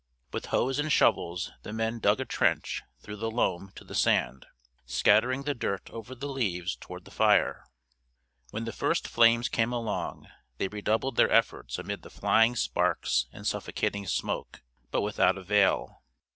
With 0.33 0.47
hoes 0.47 0.79
and 0.79 0.91
shovels 0.91 1.51
the 1.61 1.71
men 1.71 1.99
dug 1.99 2.19
a 2.19 2.25
trench 2.25 2.81
through 3.01 3.17
the 3.17 3.29
loam 3.29 3.71
to 3.75 3.83
the 3.83 3.93
sand, 3.93 4.47
scattering 4.83 5.43
the 5.43 5.53
dirt 5.53 5.91
over 5.91 6.15
the 6.15 6.27
leaves 6.27 6.75
toward 6.75 7.05
the 7.05 7.11
fire. 7.11 7.67
When 8.49 8.65
the 8.65 8.71
first 8.71 9.07
flames 9.07 9.47
came 9.47 9.71
along, 9.71 10.27
they 10.57 10.67
redoubled 10.69 11.17
their 11.17 11.29
efforts 11.31 11.77
amid 11.77 12.01
the 12.01 12.09
flying 12.09 12.55
sparks 12.55 13.27
and 13.31 13.45
suffocating 13.45 14.07
smoke, 14.07 14.63
but 14.89 15.01
without 15.01 15.37
avail. 15.37 16.01